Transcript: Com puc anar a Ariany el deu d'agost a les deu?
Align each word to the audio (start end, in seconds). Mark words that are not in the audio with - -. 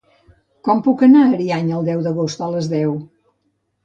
Com 0.67 0.79
puc 0.85 1.03
anar 1.07 1.21
a 1.25 1.27
Ariany 1.37 1.69
el 1.79 1.85
deu 1.89 2.01
d'agost 2.07 2.41
a 2.47 2.47
les 2.55 2.71
deu? 2.73 2.97